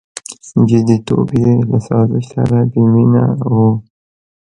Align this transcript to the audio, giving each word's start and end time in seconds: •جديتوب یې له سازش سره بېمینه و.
•جديتوب 0.69 1.27
یې 1.41 1.51
له 1.69 1.77
سازش 1.87 2.25
سره 2.33 2.57
بېمینه 2.71 3.23
و. 3.53 3.55